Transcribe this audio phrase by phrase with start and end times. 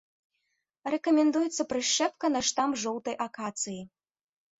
[0.93, 3.77] Рэкамендуецца прышчэпка на штамб жоўтай акацыі.